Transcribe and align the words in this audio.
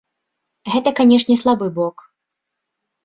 Гэта, 0.75 0.93
канешне, 0.99 1.37
слабы 1.43 1.67
бок. 1.79 1.97